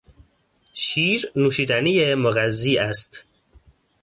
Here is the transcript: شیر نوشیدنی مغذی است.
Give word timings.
شیر 0.73 1.31
نوشیدنی 1.35 2.13
مغذی 2.15 2.77
است. 2.77 3.25